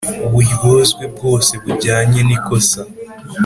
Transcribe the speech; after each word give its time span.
uburyozwe 0.27 1.03
bwose 1.13 1.51
bujyanye 1.63 2.19
nikosa. 2.27 2.81